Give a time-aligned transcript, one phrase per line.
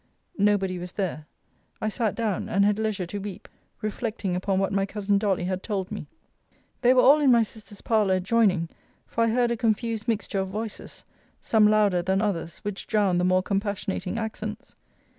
[0.39, 1.27] Nobody was there.
[1.79, 3.47] I sat down, and had leisure to weep;
[3.83, 6.07] reflecting upon what my cousin Dolly had told me.
[6.81, 8.69] They were all in my sister's parlour adjoining:
[9.05, 11.05] for I heard a confused mixture of voices,
[11.39, 14.75] some louder than others, which drowned the more compassionating accents.